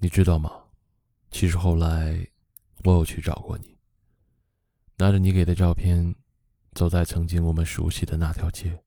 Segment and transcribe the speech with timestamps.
[0.00, 0.64] 你知道吗？
[1.30, 2.26] 其实后来，
[2.84, 3.76] 我有去找过你，
[4.96, 6.14] 拿着你给的照片，
[6.72, 8.84] 走在曾经我们熟悉的那条街。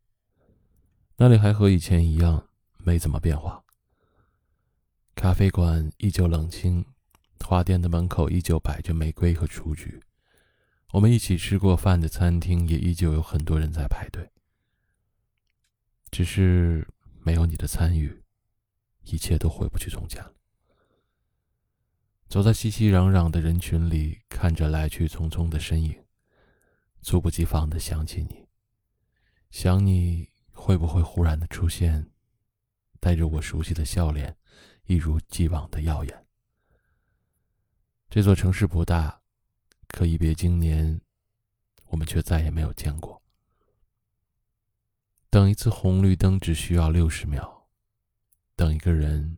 [1.18, 2.47] 那里还和以前一样，
[2.78, 3.63] 没怎么变化。
[5.13, 6.85] 咖啡馆依旧冷清，
[7.46, 10.01] 花店的门口依旧摆着玫瑰和雏菊。
[10.93, 14.31] 我们一起吃过饭的餐厅也依旧有很多人在排队。
[16.09, 16.88] 只是
[17.21, 18.23] 没有你的参与，
[19.03, 20.34] 一切都回不去从前了。
[22.32, 26.02] 走在熙熙攘攘的人群里，看着来去匆匆的身影，
[27.02, 28.48] 猝不及防的想起你。
[29.49, 32.09] 想你会不会忽然的出现，
[33.02, 34.38] 带着我熟悉的笑脸，
[34.86, 36.25] 一如既往的耀眼。
[38.09, 39.20] 这座城市不大，
[39.89, 41.02] 可一别经年，
[41.88, 43.22] 我们却再也没有见过。
[45.30, 47.67] 等一次红绿灯只需要六十秒，
[48.55, 49.38] 等一个人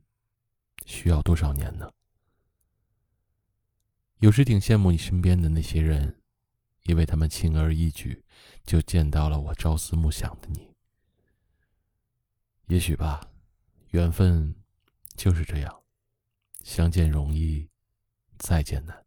[0.86, 1.92] 需要多少年呢？
[4.24, 6.22] 有时挺羡慕你身边的那些人，
[6.84, 8.24] 因为他们轻而易举
[8.64, 10.74] 就见到了我朝思暮想的你。
[12.68, 13.20] 也许吧，
[13.90, 14.56] 缘分
[15.18, 15.84] 就是这样，
[16.64, 17.68] 相见容易，
[18.38, 19.06] 再见难。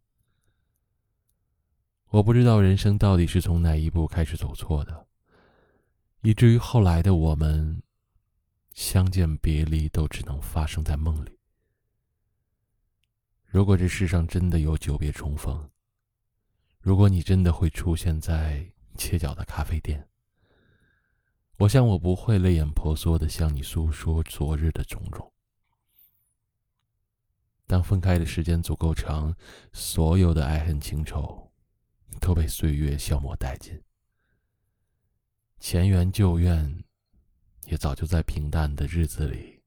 [2.09, 5.07] 我不知道人生到底是从哪一步开始走错的。
[6.21, 7.83] 以至于后来的我们，
[8.75, 11.39] 相见别离都只能发生在梦里。
[13.57, 15.71] 如果这世上真的有久别重逢，
[16.79, 20.07] 如果你真的会出现在街角的咖啡店，
[21.57, 25.33] 我想我不会泪眼婆娑的向你诉说昨日的种种。
[27.67, 29.35] 当分开的时间足够长，
[29.73, 31.51] 所有的爱恨情仇
[32.21, 33.83] 都被岁月消磨殆尽。
[35.61, 36.85] 前缘旧怨，
[37.65, 39.63] 也早就在平淡的日子里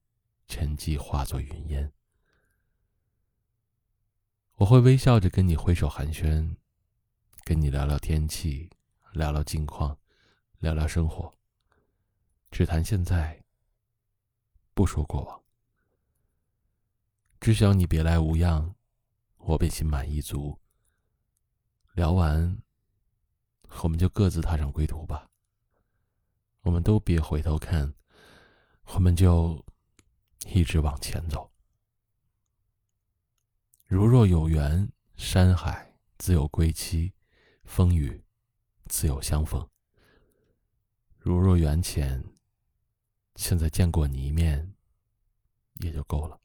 [0.47, 1.91] 沉寂，化作云烟。
[4.59, 6.53] 我会微笑着跟你挥手寒暄，
[7.45, 8.69] 跟你聊聊天气，
[9.13, 9.97] 聊聊近况，
[10.59, 11.33] 聊聊生活，
[12.51, 13.41] 只谈现在，
[14.73, 15.41] 不说过往。
[17.39, 18.75] 知晓你别来无恙，
[19.37, 20.59] 我便心满意足。
[21.93, 22.61] 聊完，
[23.83, 25.29] 我们就各自踏上归途吧。
[26.63, 27.93] 我们都别回头看，
[28.87, 29.65] 我们就
[30.53, 31.49] 一直往前走。
[33.89, 37.11] 如若有缘，山海自有归期，
[37.63, 38.23] 风雨
[38.85, 39.67] 自有相逢。
[41.17, 42.23] 如若缘浅，
[43.35, 44.75] 现在见过你一面
[45.81, 46.39] 也就够了。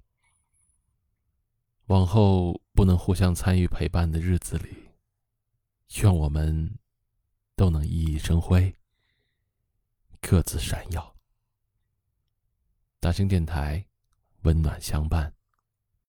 [1.89, 4.89] 往后不能互相参与陪伴的日子里，
[6.01, 6.79] 愿我们
[7.55, 8.75] 都能熠熠生辉。
[10.23, 11.15] 各自闪耀。
[13.01, 13.87] 大型电台，
[14.45, 15.31] 温暖相伴。